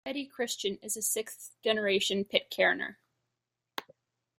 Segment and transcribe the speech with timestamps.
[0.03, 2.95] Betty Christian is a sixth-generation Pitcairner.